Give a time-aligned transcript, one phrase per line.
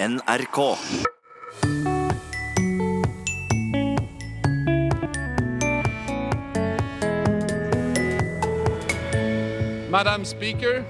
[0.00, 0.78] NRK.
[9.90, 10.84] Madam Speaker,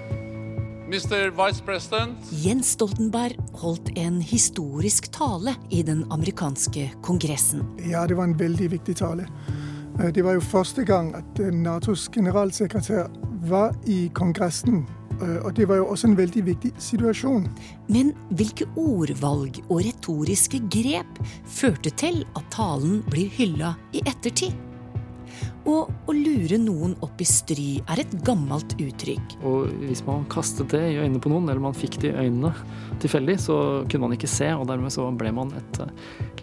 [0.89, 1.31] Mr.
[1.31, 7.63] Vice President, Jens Stoltenberg holdt en historisk tale i den amerikanske kongressen.
[7.91, 9.29] Ja, det var en veldig viktig tale.
[10.01, 13.09] Eh, Det var jo første gang at eh, Natos generalsekretær
[13.49, 14.87] var i Kongressen.
[15.23, 17.49] Eh, Og det var jo også en veldig viktig situasjon.
[17.89, 24.57] Men hvilke ordvalg og retoriske grep førte til at talen blir hylla i ettertid?
[25.69, 29.35] Og å lure noen opp i stry er et gammelt uttrykk.
[29.47, 32.55] Og hvis man kastet det i øynene på noen, eller man fikk det i øynene
[33.03, 35.93] tilfeldig, så kunne man ikke se, og dermed så ble man et eh,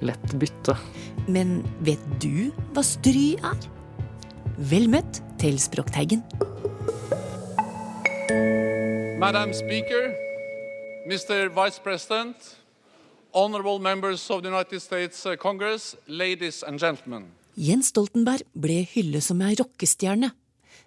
[0.05, 0.77] lett bytte.
[1.27, 1.57] Men
[1.87, 3.71] vet du hva stry er?
[4.69, 6.21] Vel møtt til Språkteigen.
[9.17, 10.11] Madam Speaker,
[11.07, 11.47] Mr.
[11.49, 12.35] Vice President,
[13.33, 17.31] honorable members of the United States uh, Congress, ladies and gentlemen.
[17.55, 20.33] Jens Stoltenberg ble hyllet som ei rockestjerne.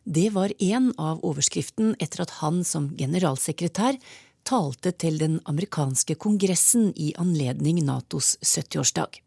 [0.04, 3.96] Det var en av overskriften etter at han som generalsekretær
[4.44, 9.22] talte til den amerikanske kongressen i anledning Natos 70-årsdag.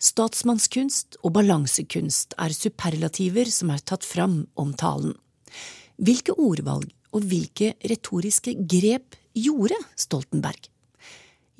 [0.00, 5.18] Statsmannskunst og balansekunst er superlativer som er tatt fram om talen.
[6.00, 10.68] Hvilke ordvalg og hvilke retoriske grep gjorde Stoltenberg?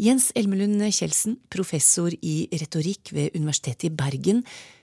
[0.03, 4.41] Jens Elmelund Kjeldsen, professor i retorikk ved Universitetet i Bergen.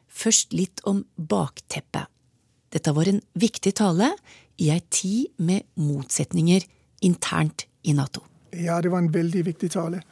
[0.07, 2.07] Først litt om bakteppet.
[2.69, 4.11] Dette var en viktig tale
[4.61, 6.65] i ei tid med motsetninger
[7.05, 8.21] internt i Nato.
[8.53, 10.03] Ja, det var en veldig viktig tale.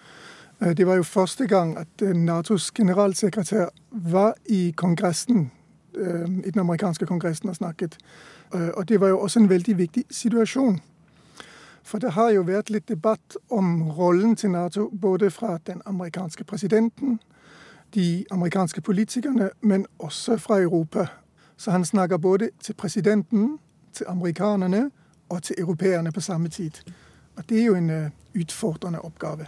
[0.61, 5.51] Eh, Det var jo første gang at eh, Natos generalsekretær var i Kongressen,
[6.45, 7.97] i den amerikanske kongressen har snakket.
[8.53, 10.79] Eh, Og det var jo også en veldig viktig situasjon.
[11.83, 16.43] For det har jo vært litt debatt om rollen til Nato, både fra den amerikanske
[16.43, 17.19] presidenten,
[17.95, 21.07] de amerikanske politikerne, men også fra Europa.
[21.57, 23.59] Så han snakker både til presidenten,
[23.93, 24.91] til amerikanerne
[25.29, 26.71] og til europeerne på samme tid.
[27.37, 29.47] Og det er jo en eh, utfordrende oppgave.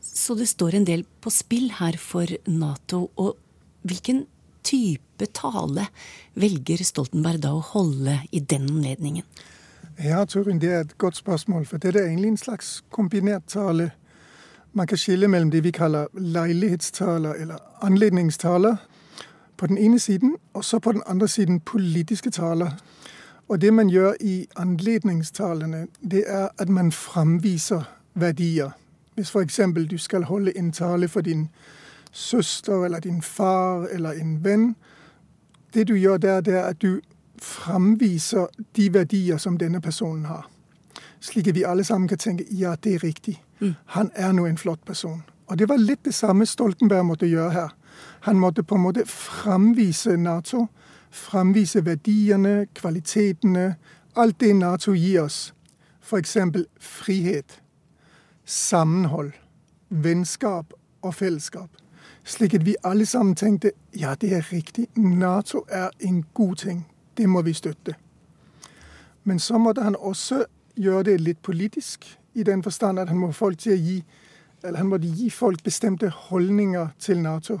[0.00, 3.10] Så det står en del på spill her for Nato.
[3.16, 3.36] Og
[3.82, 4.26] hvilken
[4.64, 5.86] type tale
[6.34, 9.26] velger Stoltenberg da å holde i den anledningen?
[10.02, 13.90] Ja, Turin, det er et godt spørsmål, for dette er egentlig en slags kombinert tale.
[14.72, 18.76] Man kan skille mellom det vi kaller leilighetstaler eller anledningstaler
[19.56, 22.70] på den ene siden, og så på den andre siden politiske taler.
[23.48, 27.82] Og det man gjør i anledningstalene, det er at man framviser
[28.14, 28.70] verdier.
[29.14, 29.60] Hvis f.eks.
[29.90, 31.48] du skal holde en tale for din
[32.12, 34.74] søster eller din far eller en venn,
[35.74, 37.00] det du gjør der, det er at du
[37.42, 38.46] framviser
[38.76, 40.50] de verdier som denne personen har.
[41.20, 43.42] Slik at vi alle sammen kan tenke ja, det er riktig.
[43.86, 45.22] Han er nå en flott person.
[45.46, 47.74] Og det var litt det samme Stoltenberg måtte gjøre her.
[48.20, 50.66] Han måtte på en måte framvise Nato.
[51.10, 53.74] Framvise verdiene, kvalitetene,
[54.16, 55.52] alt det Nato gir oss.
[56.02, 56.36] F.eks.
[56.80, 57.60] frihet,
[58.44, 59.32] sammenhold,
[59.88, 60.72] vennskap
[61.02, 61.81] og fellesskap.
[62.24, 66.86] Slik at vi alle sammen tenkte ja, det er riktig, Nato er en god ting.
[67.16, 67.94] Det må vi støtte.
[69.24, 70.44] Men så måtte han også
[70.76, 73.32] gjøre det litt politisk, i den forstand at han må
[73.64, 74.02] gi
[74.64, 77.58] han måtte gi folk bestemte holdninger til Nato.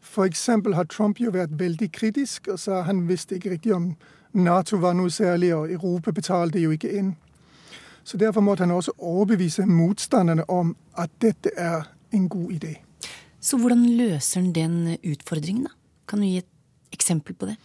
[0.00, 0.46] F.eks.
[0.46, 3.96] har Trump jo vært veldig kritisk og sa han visste ikke riktig om
[4.32, 7.16] Nato var noe særlig, og Europa betalte jo ikke inn.
[8.04, 12.85] Så Derfor måtte han også overbevise motstanderne om at dette er en god idé.
[13.40, 15.74] Så hvordan løser han den utfordringen, da?
[16.08, 16.46] Kan du gi et
[16.92, 17.56] eksempel på det?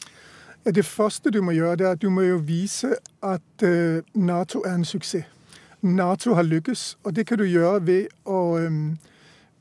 [0.65, 4.03] Ja, det første du må gjøre, det er at du må jo vise at eh,
[4.13, 5.25] Nato er en suksess.
[5.81, 8.59] Nato har lykkes, og det kan du gjøre ved å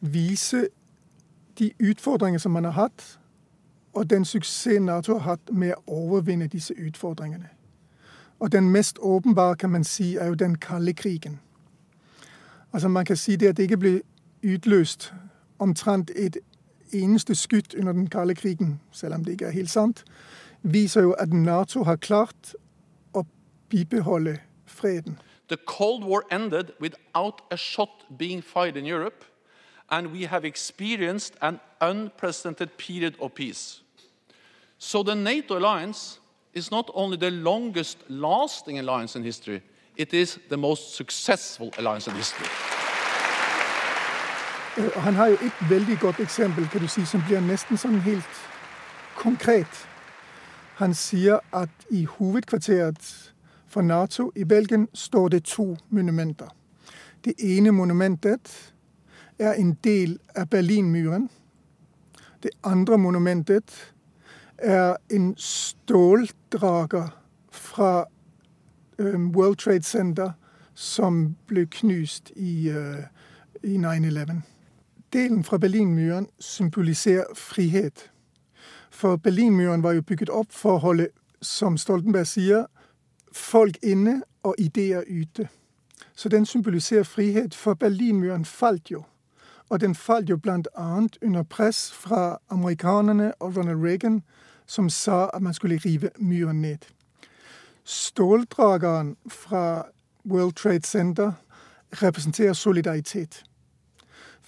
[0.00, 0.66] vise
[1.58, 3.18] de utfordringer som man har hatt,
[3.94, 7.48] og den suksess Nato har hatt med å overvinne disse utfordringene.
[8.40, 11.40] Og den mest åpenbare, kan man si, er jo den kalde krigen.
[12.72, 14.00] Altså Man kan si det at det ikke ble
[14.44, 15.12] utløst
[15.60, 16.38] omtrent et
[16.92, 17.34] eneste
[17.78, 18.80] under den kalde krigen,
[19.24, 20.04] det ikke er helt sant,
[20.62, 22.54] viser jo at Nato har klart
[23.14, 23.24] å
[23.68, 25.18] bibeholde freden.
[25.48, 29.24] The Cold War ended without a shot being fired in Europe,
[29.90, 33.82] and we have experienced an unprecedented period of peace.
[34.78, 36.20] So the NATO alliance
[36.54, 39.62] is not only the longest lasting alliance in history,
[39.96, 42.46] it is the most successful alliance in history.
[44.78, 48.00] Øh, han har jo et veldig godt eksempel, kan du si, som blir nesten sånn
[48.00, 48.40] helt
[49.16, 49.86] konkret.
[50.80, 53.32] Han sier at i hovedkvarteret
[53.66, 56.48] for Nato i Belgien står det to monumenter.
[57.24, 58.72] Det ene monumentet
[59.38, 61.28] er en del av Berlinmuren.
[62.42, 63.92] Det andre monumentet
[64.58, 67.08] er en ståldrager
[67.50, 68.04] fra
[68.98, 70.32] World Trade Center
[70.74, 73.04] som ble knust i, uh,
[73.62, 74.40] i 9-11.
[75.12, 78.10] Delen fra Berlinmuren symboliserer frihet.
[78.90, 81.08] For Berlinmuren var jo bygget opp for å holde,
[81.42, 82.66] som Stoltenberg sier,
[83.32, 85.48] folk inne og ideer ute.
[86.14, 89.02] Så den symboliserer frihet, for Berlinmuren falt jo.
[89.68, 91.06] Og den falt jo bl.a.
[91.22, 94.22] under press fra amerikanerne og Ronald Reagan,
[94.66, 96.86] som sa at man skulle rive muren ned.
[97.84, 99.82] Ståldrageren fra
[100.24, 101.32] World Trade Center
[102.02, 103.44] representerer solidaritet.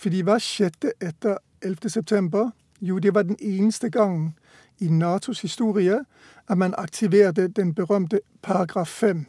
[0.02, 1.90] Fordi hva skjedde etter 11.
[1.90, 2.50] september?
[2.80, 4.34] Jo, det var den eneste gangen
[4.80, 6.00] i Natos historie
[6.48, 9.26] at man aktiverte den berømte paragraf 5.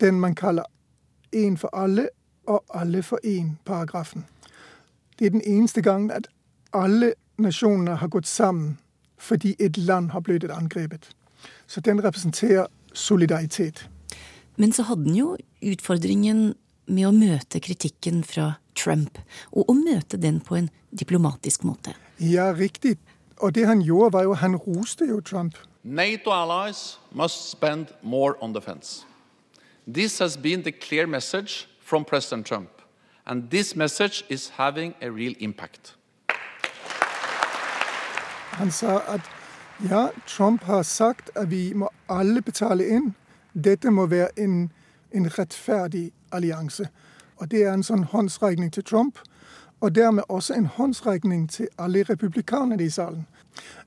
[0.00, 0.62] Den man kaller
[1.36, 2.08] én for alle
[2.46, 4.26] og alle for én-paragrafen.
[5.18, 6.28] Det er den eneste gangen at
[6.72, 8.78] alle nasjonene har gått sammen
[9.18, 11.10] fordi et land har blitt angrepet.
[11.66, 13.90] Så den representerer solidaritet.
[14.56, 16.54] Men så hadde den jo utfordringen
[16.86, 19.18] med å møte kritikken fra Trump,
[19.52, 21.94] og å møte den på en diplomatisk måte.
[22.18, 22.98] Ja, riktig.
[23.42, 25.56] Og det han gjorde, var jo Han roste jo Trump.
[25.82, 29.04] NATO allies must spend more on defense.
[29.86, 32.70] This has been the clear message from President Trump,
[33.26, 35.96] and this message is having a real impact.
[38.52, 39.20] Han sa at
[39.90, 43.14] ja, Trump har sagt at vi må alle betale inn.
[43.54, 44.70] Dette må være en,
[45.10, 46.86] en rettferdig allianse.
[47.42, 49.16] Og det er en sånn håndsregning til Trump,
[49.80, 53.24] og dermed også en håndsregning til alle republikanerne i salen.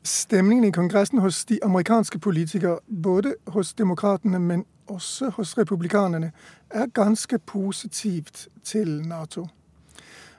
[0.04, 6.31] Stemningen i Kongressen hos de amerikanske politikere, både hos demokratene, men også hos republikanerne,
[6.69, 9.48] er ganske positivt til Nato.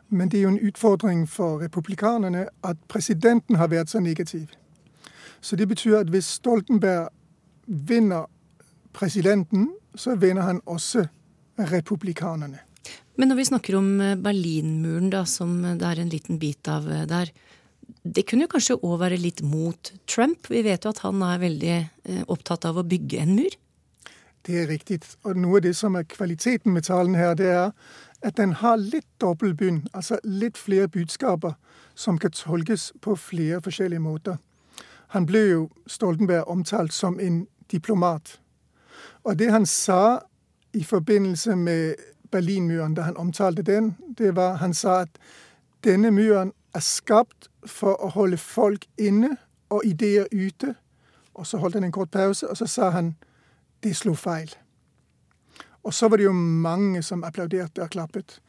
[0.08, 4.46] Men det er jo en utfordring for republikanerne at presidenten har vært så negativ.
[5.40, 7.08] Så det betyr at hvis Stoltenberg
[7.66, 8.28] vinner
[8.92, 11.06] presidenten, så vinner han også
[11.58, 12.65] republikanerne.
[13.16, 16.88] Men når vi snakker om eh, Berlinmuren, da, som det er en liten bit av
[16.92, 17.32] eh, der,
[18.02, 20.50] det kunne jo kanskje òg være litt mot Trump?
[20.50, 23.56] Vi vet jo at han er veldig eh, opptatt av å bygge en mur?
[24.46, 25.00] Det er riktig.
[25.26, 27.72] Og noe av det som er kvaliteten med talen her, det er
[28.26, 31.56] at den har litt dobbeltbunn, altså litt flere budskaper
[31.96, 34.38] som kan tolkes på flere forskjellige måter.
[35.14, 38.38] Han ble jo Stoltenberg omtalt som en diplomat.
[39.24, 40.20] Og det han sa
[40.74, 41.94] i forbindelse med
[42.30, 45.18] Berlinmuren da han omtalte den, det var han sa at
[45.84, 49.36] denne muren er skapt for å holde folk inne
[49.70, 50.74] og ideer ute.
[51.34, 53.14] Og så holdt han en kort pause, og så sa han
[53.82, 54.50] det slo feil.
[55.82, 58.40] Og så var det jo mange som applauderte og klappet.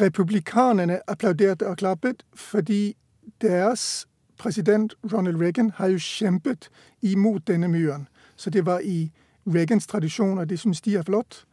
[0.00, 2.96] Republikanerne applauderte og klappet fordi
[3.42, 4.06] deres
[4.38, 6.68] president Ronald Reagan har jo kjempet
[7.02, 8.08] imot denne muren.
[8.36, 9.10] Så det var i
[9.46, 11.46] Reagans tradisjon, og det syns de er flott.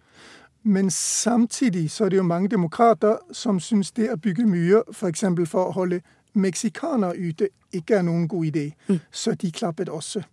[0.66, 5.22] Men samtidig så er det jo mange demokrater som syns det å bygge mye, f.eks.
[5.22, 6.00] For, for å holde
[6.34, 8.64] meksikanere ute, ikke er noen god idé.
[8.88, 9.00] Mm.
[9.12, 10.24] Så de klappet også.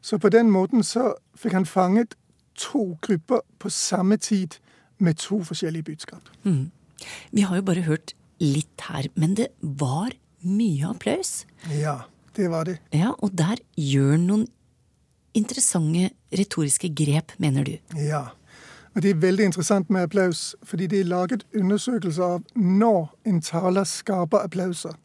[0.00, 2.16] Så på den måten så fikk han fanget
[2.56, 4.56] to grupper på samme tid
[4.98, 6.30] med to forskjellige budskap.
[6.42, 6.70] Mm.
[7.30, 10.14] Vi har jo bare hørt litt her, men det var
[10.48, 11.44] mye applaus.
[11.74, 12.00] Ja,
[12.36, 12.78] det var det.
[12.94, 14.48] Ja, Og der gjør noen
[15.34, 17.76] interessante retoriske grep, mener du?
[18.00, 18.30] Ja.
[18.98, 23.40] Og Det er veldig interessant med applaus, fordi det er laget undersøkelser av når en
[23.40, 24.96] taler skaper applauser.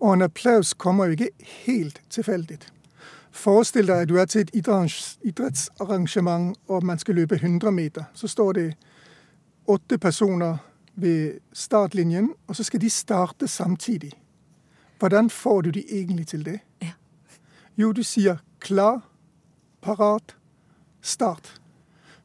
[0.00, 1.28] Og en applaus kommer jo ikke
[1.66, 2.58] helt tilfeldig.
[3.30, 4.50] Forestill deg at du er til et
[5.22, 8.04] idrettsarrangement og man skal løpe 100 meter.
[8.14, 8.74] Så står det
[9.66, 10.56] åtte personer
[10.94, 14.12] ved startlinjen, og så skal de starte samtidig.
[14.98, 16.58] Hvordan får du de egentlig til det?
[16.82, 16.96] Ja.
[17.76, 19.00] Jo, du sier klar,
[19.82, 20.36] parat,
[21.02, 21.60] start.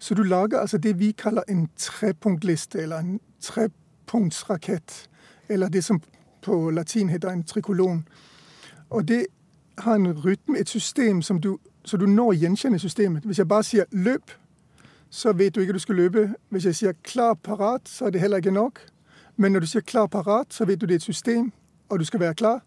[0.01, 5.09] Så du lager altså det vi kaller en trepunktliste, eller en trepunktsrakett.
[5.49, 6.01] Eller det som
[6.41, 8.07] på latin heter en trikolon.
[8.89, 9.25] Og det
[9.77, 13.23] har en rytme, et system, som du, så du når å gjenkjenne systemet.
[13.23, 14.31] Hvis jeg bare sier 'løp',
[15.09, 16.33] så vet du ikke du skal løpe.
[16.49, 18.79] Hvis jeg sier 'klar, parat', så er det heller ikke nok.
[19.37, 21.51] Men når du sier 'klar, parat', så vet du det er et system,
[21.89, 22.63] og du skal være klar.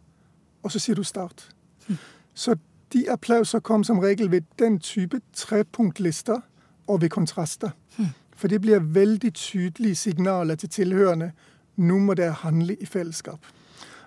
[0.62, 1.50] Og så sier du 'start'.
[1.88, 1.96] Mm.
[2.34, 2.56] Så
[2.92, 6.40] de applauser kom som regel ved den type trepunktlister
[6.86, 7.70] og ved kontraster.
[7.98, 8.06] Mm.
[8.36, 11.32] For det blir veldig tydelige signaler til tilhørende.
[11.76, 13.38] Nå må dere handle i fellesskap.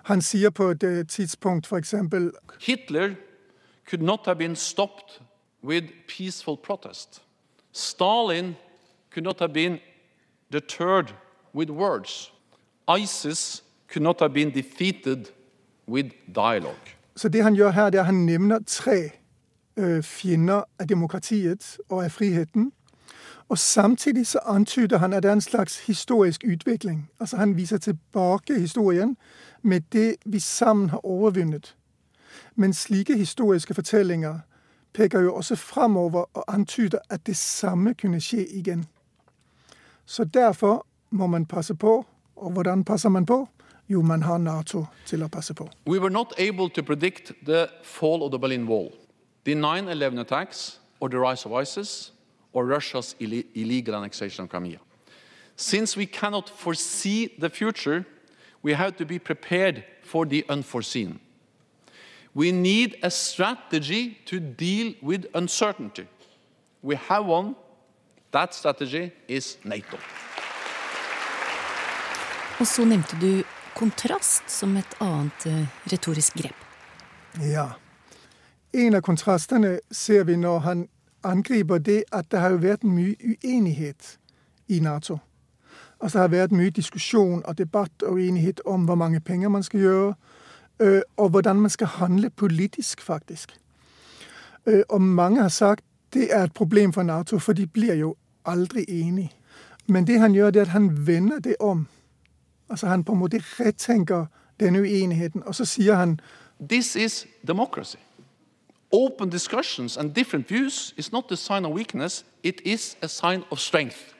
[0.04, 1.94] Han sier på et uh, tidspunkt f.eks.
[2.60, 3.14] Hitler
[3.90, 5.20] could not have been stopped
[5.64, 7.22] with peaceful protest.
[7.72, 8.56] Stalin
[9.14, 9.78] could not have been
[10.52, 11.14] deterred
[11.54, 12.32] with words.
[12.98, 15.26] ISIS could not have been defeated
[15.88, 16.96] with dialogue.
[17.16, 19.10] Så det han gjør her, det er at han nevner tre
[20.02, 22.72] fiender av demokratiet og av friheten.
[23.48, 27.10] Og samtidig så antyder han at det er en slags historisk utvikling.
[27.20, 29.16] Altså Han viser tilbake historien
[29.62, 31.76] med det vi sammen har overvunnet.
[32.54, 34.38] Men slike historiske fortellinger
[34.92, 38.84] peker jo også framover og antyder at det samme kunne skje igjen.
[40.06, 42.06] Så derfor må man passe på.
[42.36, 43.48] Og hvordan passer man på?
[43.88, 45.68] Jo, man har Nato til å passe på.
[45.86, 48.92] We were not able to predict the fall of the Berlin Wall,
[49.48, 52.10] the 9 11 attacks, or the rise of ISIS,
[52.52, 54.78] or Russia's ille illegal annexation of Crimea.
[55.56, 58.04] Since we cannot foresee the future,
[58.62, 61.18] we have to be prepared for the unforeseen.
[62.34, 66.06] We need a strategy to deal with uncertainty.
[66.82, 67.56] We have one.
[68.32, 69.96] That strategy is NATO.
[72.60, 76.56] Og så nevnte du kontrast som et annet eh, retorisk grep.
[77.40, 77.70] Ja.
[78.72, 80.88] En av kontrastene ser vi når han
[81.24, 84.18] angriper det at det har jo vært mye uenighet
[84.68, 85.18] i Nato.
[86.00, 89.62] Altså Det har vært mye diskusjon og debatt og uenighet om hvor mange penger man
[89.62, 90.14] skal gjøre,
[90.80, 93.56] øh, og hvordan man skal handle politisk, faktisk.
[94.66, 98.16] Øh, og mange har sagt det er et problem for Nato, for de blir jo
[98.44, 99.32] aldri enige.
[99.86, 101.86] Men det han gjør, det er at han vender det om.
[102.70, 104.26] Altså Han på en måte retenker
[104.60, 106.20] denne uenigheten, og så sier han
[106.68, 107.96] This is democracy.
[108.92, 113.44] Open discussions and different views is not a sign of weakness, it is a sign
[113.50, 114.14] of strength.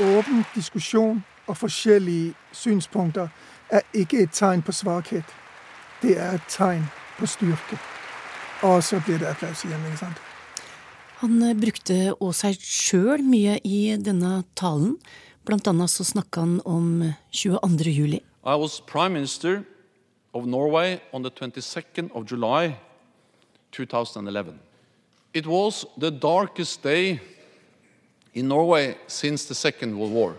[0.00, 3.28] åpen diskusjon og forskjellige synspunkter
[3.70, 5.24] er ikke et tegn på svakhet.
[6.02, 6.84] Det er et tegn
[7.18, 7.78] på styrke.
[8.62, 10.20] Og så blir det applaus igjen, ikke sant?
[11.20, 14.96] Han eh, brukte òg seg sjøl mye i denne talen.
[15.44, 17.90] Blant annet så snakka han om 22.
[17.90, 18.20] juli.
[18.44, 19.64] I was Prime Minister
[20.32, 22.76] of Norway on the 22nd of July
[23.72, 24.58] 2011.
[25.34, 27.20] It was the darkest day
[28.34, 30.34] in Norway since the Second World War.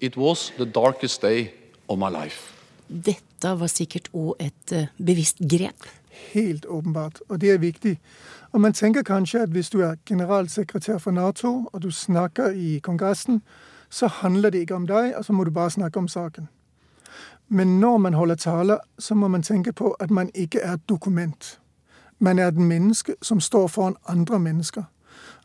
[0.00, 1.52] It was the darkest day
[1.88, 2.56] of my life.
[2.88, 5.86] Dette var sikkert òg et eh, bevisst grep.
[6.32, 7.20] Helt åpenbart.
[7.28, 7.98] Og det er viktig.
[8.52, 12.78] Og man tenker kanskje at hvis du er generalsekretær for Nato, og du snakker i
[12.82, 13.42] Kongressen,
[13.90, 16.48] så handler det ikke om deg, og så må du bare snakke om saken.
[17.48, 20.88] Men når man holder taler, så må man tenke på at man ikke er et
[20.88, 21.60] dokument.
[22.20, 24.82] Man er et menneske som står foran andre mennesker.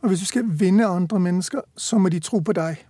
[0.01, 2.85] Og hvis du skal vinne andre mennesker, så må de tro på deg.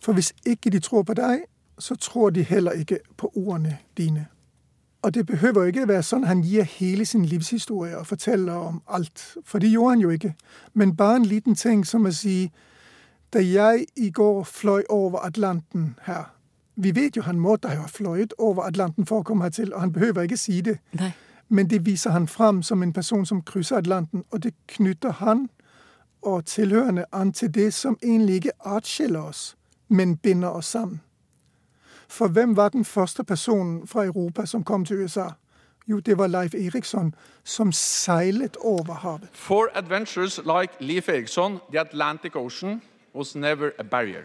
[0.00, 1.42] For hvis ikke de tror på deg,
[1.78, 4.26] så tror de heller ikke på ordene dine.
[5.02, 9.22] Og det behøver ikke være sånn han gir hele sin livshistorie og forteller om alt.
[9.44, 10.34] For det gjorde han jo ikke.
[10.74, 12.52] Men bare en liten ting som å si
[13.32, 16.34] Da jeg i går fløy over Atlanten her
[16.74, 19.92] Vi vet jo han måtte ha fløyet over Atlanten for å komme hertil, og han
[19.92, 20.78] behøver ikke si det.
[20.92, 21.12] Nei.
[21.52, 25.48] Men det viser han fram som en person som krysser Atlanten, og det knytter han
[26.22, 29.56] og tilhørende an til det som egentlig ikke atskiller oss,
[29.88, 31.00] men binder oss sammen.
[32.08, 35.28] For hvem var den første personen fra Europa som kom til USA?
[35.88, 37.14] Jo, det var Leif Eriksson,
[37.44, 39.28] som seilet over havet.
[39.32, 42.82] For adventures like Leif Eriksson, the Atlantic Ocean
[43.14, 44.24] was never a barrier.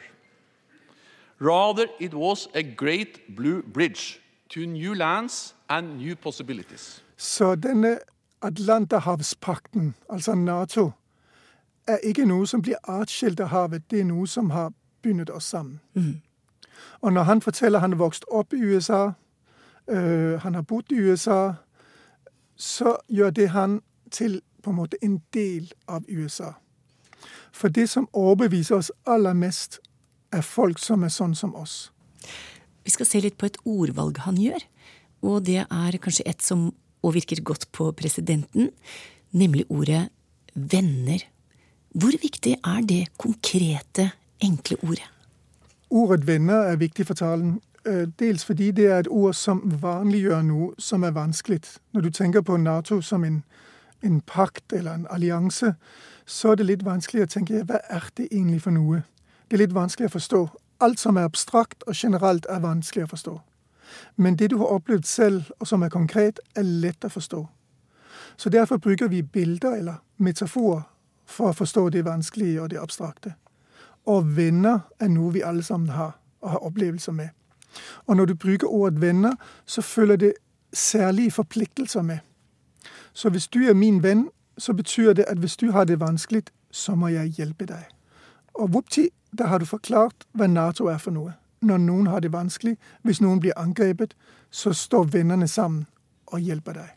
[1.42, 7.05] Rather, it was a great blue bridge to new lands and new possibilities.
[7.18, 8.00] Så denne
[8.42, 10.92] Atlanterhavspakten, altså Nato,
[11.88, 13.92] er ikke noe som blir atskilt av havet.
[13.92, 15.80] Det er noe som har bundet oss sammen.
[17.02, 19.12] Og når han forteller han har vokst opp i USA,
[19.88, 21.54] øh, han har bodd i USA,
[22.56, 23.82] så gjør det han
[24.12, 26.52] til på en måte en del av USA.
[27.52, 29.80] For det som overbeviser oss aller mest,
[30.32, 31.92] er folk som er sånn som oss.
[32.84, 34.66] Vi skal se litt på et ordvalg han gjør,
[35.22, 36.74] og det er kanskje et som
[37.06, 38.72] òg virker godt på presidenten,
[39.32, 40.08] nemlig ordet
[40.56, 41.22] venner.
[41.96, 45.06] Hvor viktig er det konkrete, enkle ordet?
[45.90, 47.62] Ordet venner er viktig for talen.
[47.86, 51.62] øh, Dels fordi det er et ord som vanliggjør noe som er vanskelig.
[51.94, 53.44] Når du tenker på Nato som en,
[54.04, 55.74] en pakt eller en allianse,
[56.26, 59.04] så er det litt vanskelig å tenke hva er det egentlig for noe?
[59.48, 60.48] Det er litt vanskelig å forstå.
[60.82, 63.40] Alt som er abstrakt og generelt, er vanskelig å forstå.
[64.16, 67.46] Men det du har opplevd selv, og som er konkret, er lett å forstå.
[68.38, 70.82] Så derfor bruker vi bilder eller metaforer
[71.26, 73.34] for å forstå det vanskelige og det abstrakte.
[74.06, 77.30] Og venner er noe vi alle sammen har, og har opplevelser med.
[78.08, 79.36] Og når du bruker ordet venner,
[79.66, 80.34] så følger det
[80.74, 82.20] særlige forpliktelser med.
[83.14, 86.44] Så hvis du er min venn, så betyr det at hvis du har det vanskelig,
[86.72, 87.84] så må jeg hjelpe deg.
[88.54, 91.34] Og vupti, da har du forklart hva Nato er for noe.
[91.66, 94.16] Når noen har det vanskelig, hvis noen blir angrepet,
[94.52, 95.86] så står vennene sammen
[96.28, 96.90] og hjelper deg.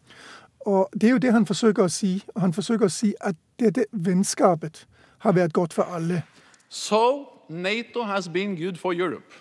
[0.67, 2.25] Og Det er jo det han forsøker å si.
[2.35, 4.87] Og han forsøker å si at dette vennskapet
[5.19, 6.23] har vært godt for alle.
[6.69, 9.33] So, NATO has been good for Europe.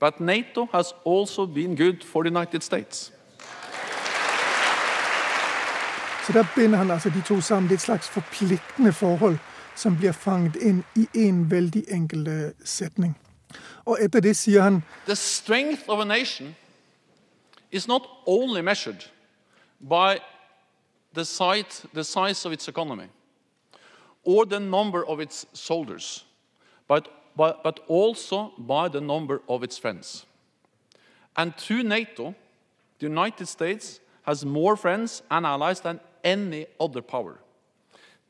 [0.00, 3.12] But NATO has also been good for the United States.
[6.26, 7.68] Så der binder han altså de to sammen.
[7.68, 9.38] Det er et slags forpliktende forhold
[9.76, 13.16] som blir fanget inn i én veldig enkel øh, setning.
[13.84, 16.54] Og etter det sier han The strength of a nation
[17.70, 19.04] is not only measured
[19.80, 20.20] by
[21.14, 23.08] the size, the size of its economy
[24.24, 26.24] or the number of its soldiers,
[26.86, 30.26] but, but, but also by the number of its friends.
[31.36, 32.34] And through NATO,
[32.98, 37.38] the United States has more friends and allies than any other power.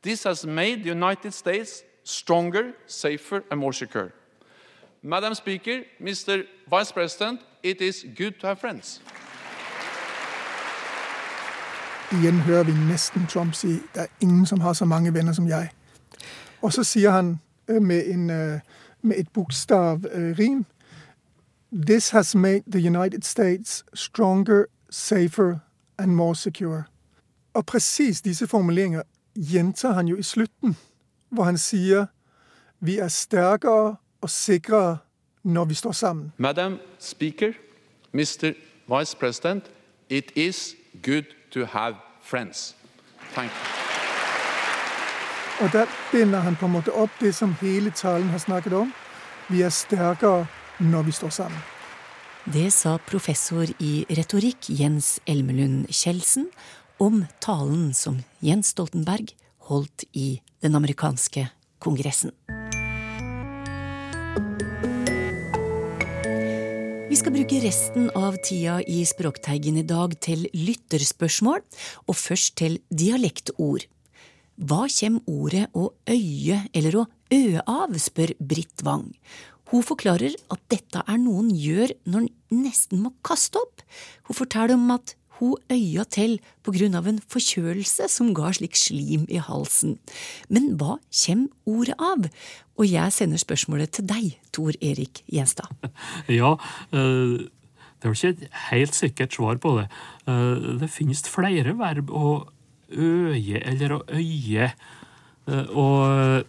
[0.01, 4.13] This has made the United States stronger, safer, and more secure.
[5.05, 6.45] Madam Speaker, Mr.
[6.69, 9.01] Vice President, it is good to have friends.
[12.11, 15.47] Igjen hører vi nesten Trump si det er ingen som har så mange venner som
[15.47, 15.69] jeg.
[16.61, 18.59] Og så sier han øh, med, en, øh,
[19.01, 25.57] med et bokstavrim øh, This has made the United States stronger, safer
[25.97, 26.83] and more secure.
[27.53, 29.01] Og presis disse formuleringer
[29.51, 30.77] gjentar han jo i slutten,
[31.29, 32.05] hvor han sier
[32.79, 34.97] vi er sterkere og sikre
[35.43, 36.31] når vi står sammen.
[36.37, 37.53] Madam Speaker,
[38.13, 38.53] Mr.
[38.87, 39.63] Vice President,
[40.09, 42.75] it is good to have friends.
[43.33, 43.83] Thank you.
[45.61, 48.93] Og der binder han på en måte opp det som hele talen har snakket om.
[49.49, 50.47] Vi er sterkere
[50.79, 51.59] når vi står sammen.
[52.53, 56.49] Det sa professor i retorikk Jens Elmelund Kjeldsen
[56.99, 59.31] om talen som Jens Stoltenberg
[59.69, 61.47] holdt i den amerikanske
[61.79, 62.33] kongressen.
[67.23, 71.61] Skal bruke resten av tida i Språkteigen i dag til lytterspørsmål,
[72.11, 73.85] og først til dialektord.
[74.59, 79.07] Hva kommer ordet å øye eller å ø av, spør Britt Wang.
[79.71, 83.87] Hun forklarer at dette er noe en gjør når en nesten må kaste opp.
[84.27, 88.77] Hun forteller om at hun øya til på grunn av en forkjølelse som ga slik
[88.77, 89.97] slim i halsen.
[90.49, 92.29] Men hva kommer ordet av?
[92.77, 95.69] Og jeg sender spørsmålet til deg, Tor Erik Gjenstad.
[96.41, 96.55] Ja,
[96.93, 97.49] eh,
[98.01, 99.87] det er ikke et helt sikkert svar på det.
[100.27, 102.47] Eh, Det finnes flere verb å
[102.93, 104.71] øye eller å øye.
[105.47, 106.45] Eh, Og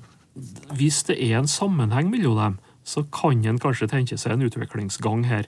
[0.74, 5.24] hvis det er en sammenheng mellom dem, så kan en kanskje tenke seg en utviklingsgang
[5.24, 5.46] her.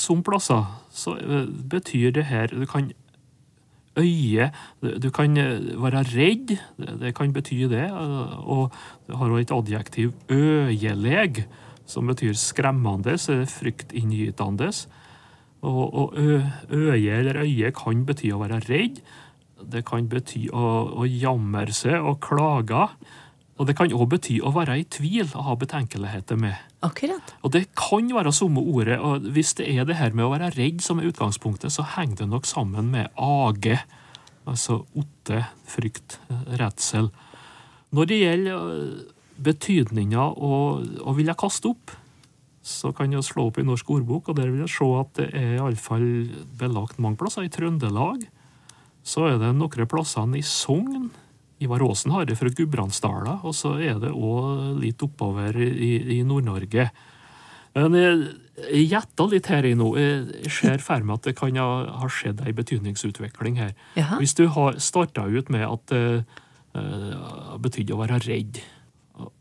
[0.00, 1.14] Som plasser så
[1.70, 2.90] betyr det her Du kan
[3.98, 4.50] øye
[5.00, 6.56] Du kan være redd,
[7.00, 7.90] det kan bety det.
[7.92, 8.70] Og
[9.06, 11.44] det har også et adjektiv øyeleg,
[11.86, 14.70] som betyr skremmende, fryktinngytende.
[15.62, 16.14] Og, og
[16.70, 19.02] øye eller øye kan bety å være redd.
[19.60, 20.68] Det kan bety å,
[21.02, 22.86] å jamre seg og klage.
[23.60, 26.56] Og det kan òg bety å være i tvil og ha betenkeligheter med.
[26.86, 27.34] Akkurat.
[27.44, 28.96] Og det kan være samme ordet.
[28.96, 32.22] og Hvis det er det her med å være redd som er utgangspunktet, så henger
[32.22, 33.76] det nok sammen med age.
[34.48, 36.16] Altså otte, frykt,
[36.56, 37.12] redsel.
[37.92, 38.90] Når det gjelder
[39.44, 41.92] betydninga å, vil ville kaste opp,
[42.64, 45.30] så kan jeg slå opp i Norsk ordbok, og der vil jeg se at det
[45.36, 46.06] er iallfall
[46.60, 47.44] belagt mange plasser.
[47.44, 48.24] I Trøndelag
[49.04, 51.10] så er det noen plasser i Sogn.
[51.60, 56.20] Ivar Aasen har det fra Gudbrandsdala, og så er det òg litt oppover i, i
[56.24, 56.86] Nord-Norge.
[57.76, 58.22] Men jeg,
[58.90, 59.90] gjetta litt her i nå.
[60.00, 63.74] Jeg ser for meg at det kan ha, skjedd ei betydningsutvikling her.
[63.98, 64.18] Jaha.
[64.22, 66.02] Hvis du har starta ut med at det
[66.74, 68.62] uh, betydde å være redd,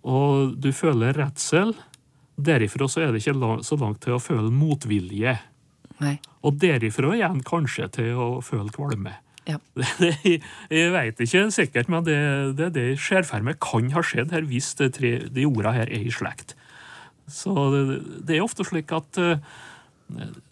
[0.04, 1.72] og du føler redsel,
[2.40, 5.38] derifra så er det ikke la- så langt til å føle motvilje.
[6.04, 6.18] Nei.
[6.48, 9.18] Og derifra igjen kanskje til å føle kvalme.
[9.50, 9.58] Ja.
[10.70, 12.20] Jeg veit ikke sikkert, men det,
[12.60, 15.90] det, det ser for meg kan ha skjedd her hvis de, tre, de orda her
[15.90, 16.56] er i slekt.
[17.30, 17.84] Så det,
[18.28, 19.42] det er ofte slik at eh,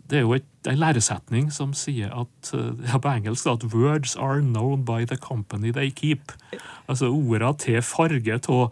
[0.08, 4.16] det er jo et, en læresetning som sier at eh, ja, på engelsk at 'words
[4.16, 6.36] are known by the company they keep'.
[6.88, 8.72] Altså orda til farge av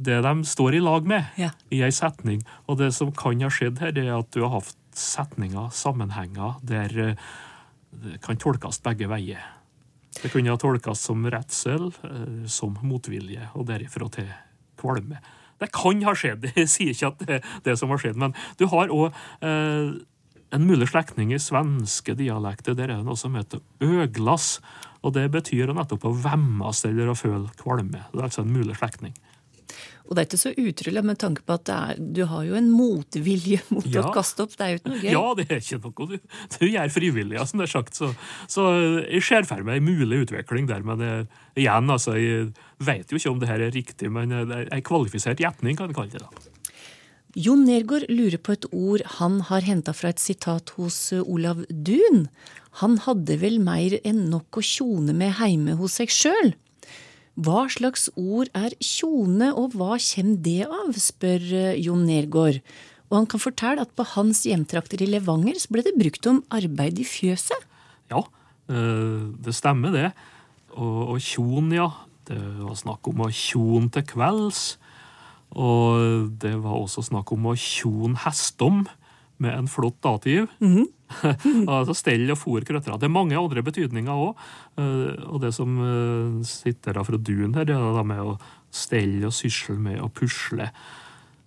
[0.00, 1.50] det de står i lag med Ja.
[1.70, 2.42] i ei setning.
[2.66, 6.98] Og det som kan ha skjedd her, er at du har hatt setninger, sammenhenger, der
[6.98, 7.14] eh,
[7.90, 9.42] det kan tolkes begge veier.
[10.20, 14.30] Det kunne tolkes som redsel, eh, som motvilje, og derifra til
[14.80, 15.20] kvalme.
[15.60, 18.36] Det kan ha skjedd, jeg sier ikke at det er det som har skjedd, men
[18.58, 19.10] du har òg
[19.44, 19.98] eh,
[20.50, 22.74] en mulig slektning i svenske dialekter.
[22.74, 24.58] Der er det noe som heter øglass,
[25.00, 28.02] og det betyr nettopp å vemmes eller å føle kvalme.
[28.10, 29.14] Det er altså en mulig slektning.
[30.10, 32.70] Og det er ikke så utrolig med tanke på at er, du har jo en
[32.74, 34.02] motvilje mot Ja.
[34.02, 34.56] å kaste opp.
[34.58, 35.10] Det er jo ikke noe gøy.
[35.14, 36.16] Ja, det er ikke noe du,
[36.56, 37.94] du gjør frivillig, ja, som det er sagt.
[38.00, 38.08] Så,
[38.50, 38.64] så
[39.06, 40.82] jeg ser for meg en mulig utvikling der.
[40.82, 41.28] Men jeg,
[41.62, 42.48] igjen, altså, jeg
[42.82, 45.92] vet jo ikke om det her er riktig, men det er en kvalifisert gjetning, kan
[45.92, 46.26] vi kalle det.
[46.26, 46.48] da.
[47.38, 51.60] Jon Nergård lurer på et ord han har henta fra et sitat hos eh, Olav
[51.70, 52.24] Duun.
[52.82, 56.50] Han hadde vel mer enn nok å tjone med heime hos seg sjøl.
[57.38, 62.60] Hva slags ord er tjone, og hva kommer det av, spør eh, Jon Nergård.
[63.10, 66.42] Og han kan fortelle at på hans hjemtrakter i Levanger så ble det brukt om
[66.54, 67.66] arbeid i fjøset.
[68.10, 68.24] Ja,
[68.70, 70.10] eh, det stemmer det.
[70.76, 71.90] Og, og tjon, ja.
[72.30, 74.76] Det var snakk om å kjon til kvelds.
[75.58, 78.84] Og det var også snakk om å kjon hestom
[79.42, 80.46] med en flott dativ.
[81.70, 82.98] altså stell og fôr krøttere.
[83.00, 84.40] Det er mange andre betydninger òg.
[84.80, 88.38] Og det som eh, sitter da fra duen her, det er det med å
[88.70, 90.70] stelle og sysle med og pusle.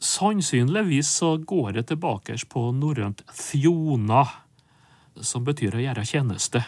[0.04, 4.26] Sannsynligvis så går det tilbake på norrønt thjona,
[5.23, 6.63] som betyr å gjøre tjeneste.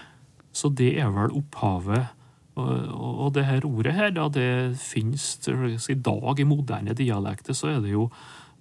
[0.56, 2.14] Så det er vel opphavet.
[2.56, 7.74] Og, og, det her ordet her, da, det finnes i dag i moderne dialekter, så
[7.74, 8.08] er det jo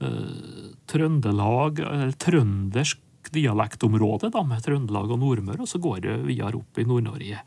[0.03, 2.99] eh, Trøndelag, eller trøndersk
[3.33, 7.45] dialektområde da, med Trøndelag og Nordmøre, og så går det videre opp i Nord-Norge.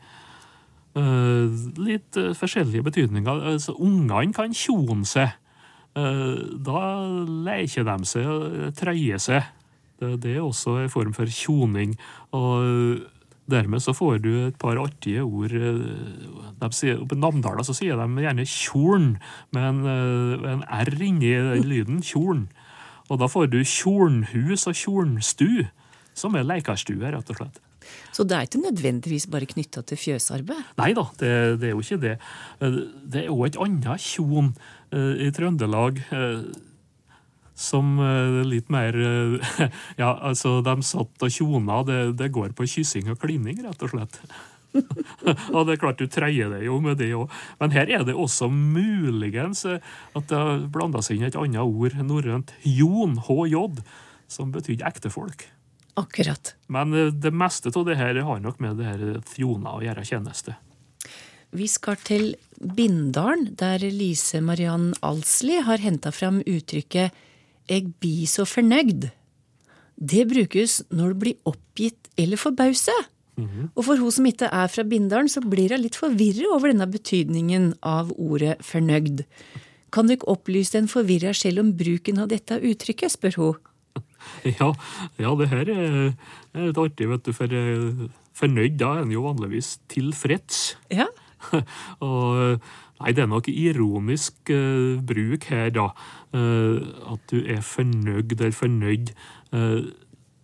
[0.98, 3.44] Eh, litt eh, forskjellige betydninger.
[3.52, 5.36] Altså, Ungene kan tjone seg.
[5.98, 6.80] Eh, da
[7.46, 9.54] leker de seg og trøyer seg.
[9.98, 11.96] Det, er også en form for tjoning.
[12.36, 13.02] Og
[13.50, 15.50] dermed så får du et par artige ord.
[15.50, 19.08] De sier, på Namdala så sier de gjerne tjorn,
[19.56, 22.02] med en, en R inni den lyden.
[22.04, 22.46] Tjorn.
[23.08, 25.64] Og da får du tjornhus og tjornstu,
[26.18, 27.60] som er lekerstue, rett og slett.
[28.12, 30.74] Så det er ikke nødvendigvis bare knytta til fjøsarbeid.
[30.80, 31.30] Nei da, det,
[31.62, 32.16] det er jo ikke det.
[32.60, 34.50] Eh, Det er òg et annet tjon
[34.92, 36.42] eh, i Trøndelag eh,
[37.58, 37.96] som
[38.46, 38.94] litt mer
[40.02, 41.80] Ja, altså, de satt og tjona.
[41.88, 44.20] Det, det går på kyssing og klining, rett og slett.
[45.54, 47.32] og det er klart du treier det jo med det òg.
[47.60, 49.82] Men her er det også muligens eh,
[50.14, 53.82] at det har blanda seg inn et annet ord, norrønt jon, HJ,
[54.28, 55.46] som betydde ektefolk.
[55.98, 56.54] Akkurat.
[56.68, 60.06] Men eh, det meste av det her har nok med det her fjona å gjøre
[60.06, 60.56] tjeneste.
[61.56, 67.14] Vi skal til Bindalen, der Lise Mariann Alsli har henta fram uttrykket
[67.68, 69.08] 'eg bi så fornøgd'.
[69.98, 72.36] Det brukes når du blir oppgitt eller
[73.38, 73.70] forbause.
[73.74, 76.88] Og for hun som ikke er fra Bindalen, så blir hun litt forvirret over denne
[76.90, 79.24] betydningen av ordet fornøyd.
[79.94, 83.64] Kan du ikke opplyse en forvirra sjel om bruken av dette uttrykket, spør hun.
[84.58, 84.72] Ja,
[85.18, 85.94] ja det her er,
[86.52, 90.76] er litt artig, vet du, for eh, fornøyd, da er en jo vanligvis tilfreds.
[90.92, 91.06] Ja,
[92.04, 92.58] Og
[92.98, 95.88] nei, det er nok ironisk uh, bruk her, da.
[96.34, 96.82] Uh,
[97.14, 99.14] at du er fornøyd eller fornøyd.
[99.54, 99.90] Uh,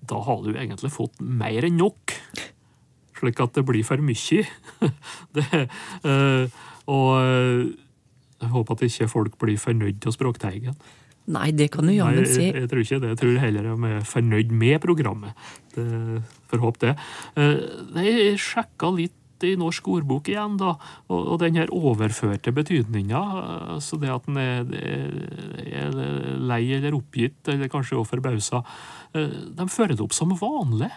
[0.05, 2.15] da har du egentlig fått mer enn nok.
[3.25, 4.45] Slik at det blir for mye.
[5.37, 5.47] det,
[6.05, 6.61] eh,
[6.93, 7.73] og eh,
[8.43, 10.77] jeg håper at ikke folk blir fornøyd av Språkteigen.
[11.33, 12.51] Nei, det kan du jammen si.
[12.51, 13.13] jeg, jeg tror ikke det.
[13.15, 15.47] Jeg tror heller de er fornøyd med programmet.
[15.73, 15.87] Det,
[16.51, 16.97] får håpe det.
[17.41, 20.75] Eh, Jeg sjekka litt i Norsk ordbok igjen, da,
[21.09, 23.23] og, og den her overførte betydninga,
[23.75, 24.71] altså det at en er,
[25.65, 25.99] er
[26.41, 28.63] lei eller oppgitt, eller kanskje også forbausa,
[29.13, 30.89] de fører det opp som vanlig.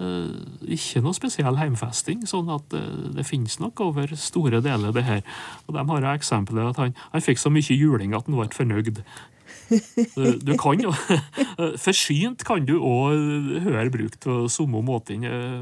[0.00, 0.28] Eh,
[0.76, 2.86] ikke noe spesiell heimfesting, sånn at eh,
[3.18, 5.20] det finnes nok over store deler det her.
[5.66, 9.02] Og de har eksempelet at han, han fikk så mye juling at han var fornøyd.
[9.70, 10.90] Du, du kan jo
[11.84, 15.28] Forsynt kan du òg høre brukt på samme måten.
[15.28, 15.60] Jeg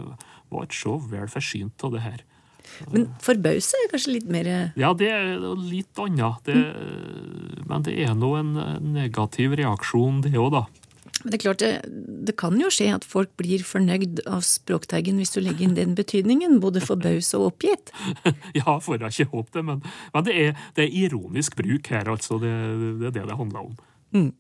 [0.48, 2.24] var ikke så vel forsynt av det her.
[2.92, 4.48] Men forbause er kanskje litt mer
[4.79, 6.46] Ja, det er litt annet.
[6.46, 8.55] Det, men det er nå en
[8.94, 10.88] negativ reaksjon, det òg, da.
[11.22, 11.70] Men det er klart, det,
[12.28, 15.94] det kan jo skje at folk blir fornøyd av Språkteigen hvis du legger inn den
[15.98, 17.92] betydningen, både forbause og oppgitt.
[18.59, 19.83] Ja, får jeg ikke håpe det, men,
[20.14, 22.40] men det, er, det er ironisk bruk her, altså.
[22.42, 22.52] Det,
[23.02, 24.31] det er det det handler om.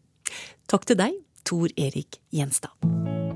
[0.68, 3.27] Takk til deg, Tor Erik Gjenstad.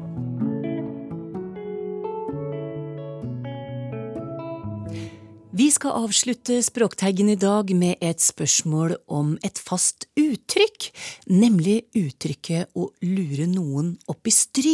[5.53, 10.87] Vi skal avslutte Språkteigen i dag med et spørsmål om et fast uttrykk,
[11.29, 14.73] nemlig uttrykket å lure noen opp i stry.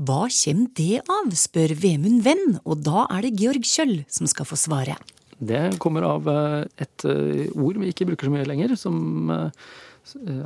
[0.00, 4.48] Hva kommer det av, spør Vemund Venn, og da er det Georg Kjøll som skal
[4.48, 4.96] få svare.
[5.36, 9.70] Det kommer av eh, et eh, ord vi ikke bruker så mye lenger, som eh,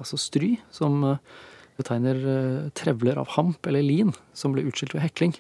[0.00, 0.98] altså stry, som
[1.78, 2.18] betegner
[2.74, 5.38] trevler av hamp eller lin som ble utskilt ved hekling.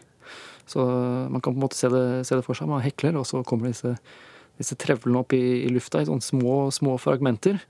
[0.70, 0.84] Så
[1.30, 2.70] man kan på en måte se det, se det for seg.
[2.70, 3.96] Man hekler, og så kommer disse,
[4.60, 7.60] disse trevlene opp i, i lufta i sånne små, små fragmenter.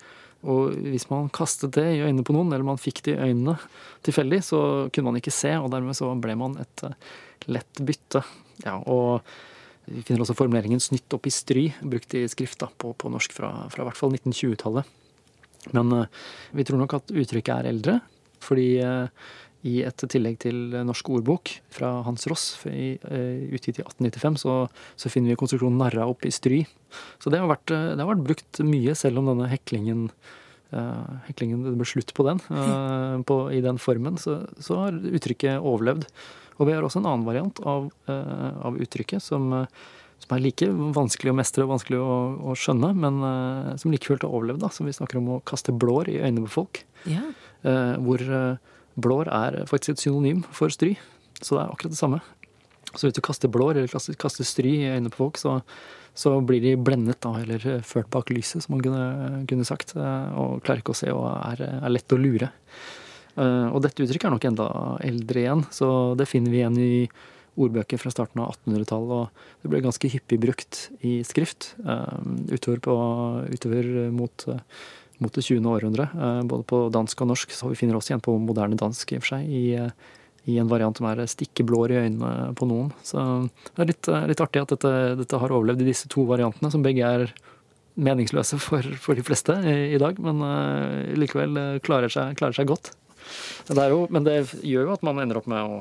[0.44, 3.56] og hvis man kastet det i øynene på noen, eller man fikk det i øynene
[4.04, 4.60] tilfeldig, så
[4.92, 6.98] kunne man ikke se, og dermed så ble man et eh,
[7.48, 8.20] lett bytte.
[8.64, 9.24] Ja, og
[9.86, 13.32] vi finner også formuleringen 'snytt opp i stry', brukt i skrift da, på, på norsk
[13.32, 14.84] fra, fra hvert fall 1920-tallet.
[15.72, 16.06] Men uh,
[16.52, 17.98] vi tror nok at uttrykket er eldre,
[18.44, 19.08] fordi uh,
[19.64, 22.70] i et tillegg til Norsk ordbok fra Hans Ross, uh,
[23.54, 24.56] utgitt i 1895, så,
[24.96, 26.64] så, finner vi konstruksjonen 'narra opp i stry'.
[27.18, 30.08] Så det har, vært, det har vært brukt mye, selv om denne heklingen
[31.28, 32.40] heklingen, Det ble slutt på den
[33.28, 36.08] på, i den formen, så, så har uttrykket overlevd.
[36.58, 39.66] Og vi har også en annen variant av, eh, av uttrykket som, eh,
[40.22, 42.18] som, er like vanskelig å mestre og vanskelig å,
[42.50, 44.62] å skjønne, men som like fullt har overlevd.
[44.62, 46.84] da, Som vi snakker om å kaste blår i øynene på folk.
[47.10, 47.26] Ja.
[47.62, 48.22] Hvor
[49.00, 50.94] blår er faktisk et synonym for stry.
[51.40, 52.22] Så det er akkurat det samme.
[52.94, 55.56] Så hvis du kaster blår eller kaster, stry i øynene på folk, så,
[56.14, 59.06] så, blir de blendet da, eller ført bak lyset, som man kunne,
[59.50, 62.52] kunne sagt, og klarer ikke å se og er, er lett å lure.
[63.34, 64.66] Eh, og dette uttrykket er nok enda
[65.02, 66.94] eldre igjen, så det finner vi igjen i
[67.54, 69.14] ordbøker fra starten av 1800-tallet.
[69.14, 72.20] Og det ble ganske hyppig brukt i skrift eh,
[72.54, 72.96] utover, på,
[73.54, 74.46] utover mot,
[75.22, 75.64] mot, det 20.
[75.70, 76.08] århundre.
[76.14, 79.18] Eh, både på dansk og norsk, så vi finner også igjen på moderne dansk i
[79.20, 79.48] og for seg.
[79.48, 79.64] i
[80.44, 82.90] i en variant som er stikke blår i øynene på noen.
[83.00, 83.16] Så
[83.64, 86.84] det er litt, litt artig at dette, dette, har overlevd i disse to variantene, som
[86.84, 87.32] begge er
[87.96, 92.68] meningsløse for, for de fleste i, i dag, men uh, likevel klarer seg, klarer seg
[92.68, 92.92] godt.
[93.70, 95.80] Det jo, men det gjør jo at man ender opp med å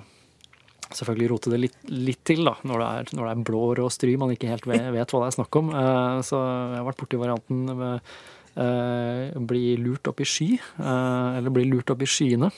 [0.93, 3.91] selvfølgelig rote det litt, litt til, da, når det, er, når det er blår og
[3.93, 5.73] stry man ikke helt vet, vet, hva det er snakk om.
[5.73, 8.15] Uh, så jeg har vært borti varianten med
[8.53, 12.51] bli lurt opp i sky, uh, eller bli lurt opp i skyene.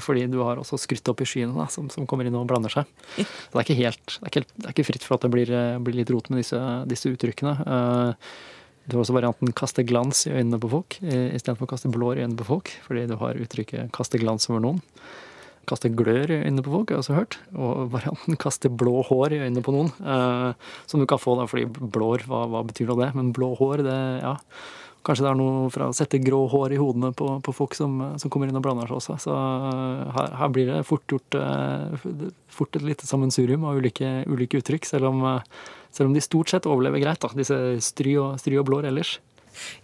[0.00, 2.72] fordi du har også skrytt opp i skyene da, som, som, kommer inn og blander
[2.72, 2.88] seg.
[3.18, 5.32] Så det er ikke, helt, det er ikke, det er ikke fritt for at det
[5.34, 5.52] blir,
[5.84, 7.56] blir litt rot med disse, disse uttrykkene.
[8.86, 12.38] Du har også varianten 'kaste glans i øynene på folk' istedenfor 'kaste blår i øynene
[12.38, 14.82] på folk', fordi du har uttrykket 'kaste glans over noen'.
[15.66, 17.38] Kaste glør i øynene på folk, har jeg også hørt.
[17.58, 20.54] Og varianten 'kaste blå hår i øynene på noen', eh,
[20.86, 23.14] som du kan få da, fordi blår, hva, hva betyr nå det?
[23.16, 24.36] Men blå hår, det ja.
[25.06, 27.94] Kanskje det er noe fra å sette grå hår i hodene på, på folk som,
[28.18, 29.18] som, kommer inn og blander seg også.
[29.22, 32.08] Så eh, her, her blir det fort gjort eh,
[32.50, 36.50] fort et lite sammensurium av ulike, ulike uttrykk, selv om, eh, selv om, de stort
[36.50, 39.16] sett overlever greit, da, disse stry og, stry og blår ellers.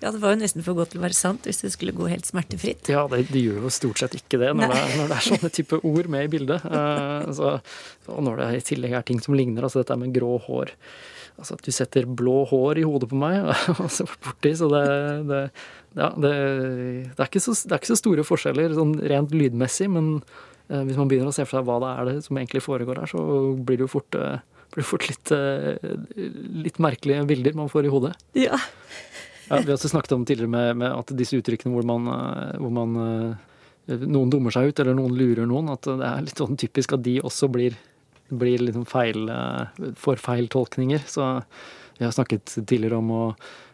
[0.02, 2.10] Ja, det var jo nesten for godt til å være sant hvis det skulle gå
[2.10, 2.90] helt smertefritt.
[2.92, 5.52] Ja, det, de gjør jo stort sett ikke det når, det når det er, sånne
[5.54, 6.66] type ord med i bildet.
[6.66, 7.54] Uh, så,
[8.12, 10.74] og når det i tillegg er ting som ligner, altså dette med grå hår
[11.42, 13.48] Altså du setter blå hår i hodet på meg,
[13.82, 14.84] og så borti, så det,
[15.26, 15.42] det
[15.98, 16.32] ja, det,
[17.18, 20.14] det, er så, det, er ikke så, store forskjeller sånn rent lydmessig, men
[20.70, 23.02] eh, hvis man begynner å se for seg hva det er det som egentlig foregår
[23.02, 23.24] her, så
[23.58, 24.40] blir det jo fort, eh,
[24.72, 25.92] blir fort litt, eh,
[26.64, 28.14] litt, merkelige bilder man får i hodet.
[28.38, 28.56] Ja.
[29.50, 32.56] ja vi har også snakket om tidligere med, med at disse uttrykkene hvor man, eh,
[32.62, 36.40] hvor man eh, noen dummer seg ut, eller noen lurer noen, at det er litt
[36.40, 37.76] sånn typisk at de også blir
[38.38, 41.04] blir liksom feil, eh, får feil tolkninger.
[41.06, 41.42] Så
[41.98, 43.24] vi har snakket tidligere om å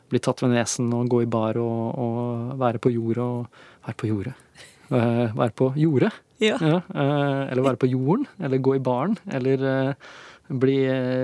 [0.08, 3.96] bli tatt ved nesen og gå i bar og, og være på jordet og Være
[3.96, 4.32] på jordet.
[4.92, 6.10] Eh, være på jordet.
[6.44, 6.58] Ja.
[6.60, 8.26] Ja, eh, eller være på jorden.
[8.36, 9.16] Eller gå i baren.
[9.32, 9.94] Eller
[10.48, 10.76] bli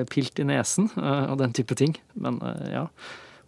[0.09, 1.93] pilt i nesen og den type ting.
[2.17, 2.41] Men
[2.73, 2.87] ja.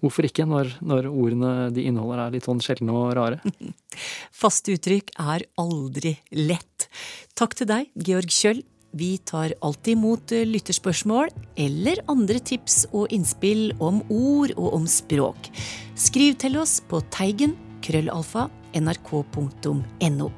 [0.04, 3.40] Hvorfor ikke, når, når, ordene de inneholder er litt sånn sjeldne og rare?
[4.42, 6.88] Faste uttrykk er aldri lett.
[7.36, 8.62] Takk til deg, Georg Kjøll,
[8.96, 11.32] vi tar alltid imot eh, lytterspørsmål
[11.66, 15.50] eller andre tips og innspill om ord og om språk.
[15.96, 20.30] Skriv til oss på teigen krøllalfa nrk.no.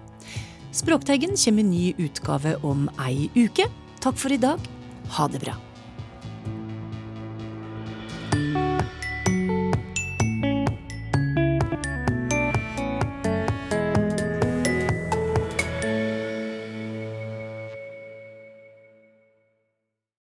[0.78, 3.66] Språkteigen kommer i ny utgave om ei uke.
[4.02, 4.62] Takk for i dag.
[5.16, 5.56] Ha det bra.